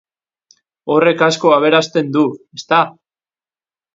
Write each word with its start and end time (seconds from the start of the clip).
Horrek 0.93 1.19
asko 1.25 1.51
aberasten 1.57 2.09
du, 2.17 2.25
ezta? 2.61 2.79